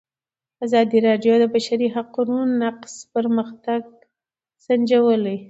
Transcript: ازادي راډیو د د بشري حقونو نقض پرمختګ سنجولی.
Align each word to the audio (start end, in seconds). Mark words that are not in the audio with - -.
ازادي 0.65 0.97
راډیو 1.07 1.33
د 1.39 1.41
د 1.43 1.45
بشري 1.53 1.87
حقونو 1.95 2.37
نقض 2.61 2.93
پرمختګ 3.13 3.81
سنجولی. 4.65 5.37